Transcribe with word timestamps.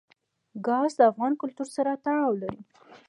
ګاز 0.65 0.91
د 0.97 1.01
افغان 1.11 1.33
کلتور 1.41 1.67
سره 1.75 1.91
تړاو 2.03 2.39
لري. 2.41 2.61